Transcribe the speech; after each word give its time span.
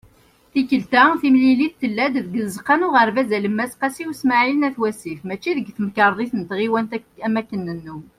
Tikelt-a, 0.51 1.03
timlilit 1.21 1.75
tella-d 1.81 2.15
deg 2.25 2.35
Tzeqqa 2.45 2.75
n 2.79 2.85
Uɣerbaz 2.87 3.29
Alemmas 3.37 3.73
"Qasi 3.79 4.03
Usmaɛil" 4.11 4.57
n 4.59 4.67
At 4.67 4.77
Wasif 4.81 5.21
mačči 5.27 5.51
deg 5.57 5.67
Temkarḍit 5.77 6.33
n 6.35 6.41
Tɣiwant 6.49 6.91
am 7.25 7.35
wakken 7.37 7.61
i 7.61 7.63
nennum. 7.67 8.01